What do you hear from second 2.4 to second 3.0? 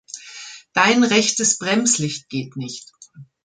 nicht.